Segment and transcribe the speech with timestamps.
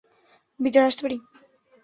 [0.59, 1.17] ভিতরে আসতে পারি?